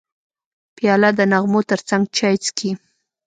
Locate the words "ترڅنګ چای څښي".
1.69-2.71